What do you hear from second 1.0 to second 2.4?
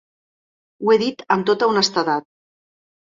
dit amb tota honestedat.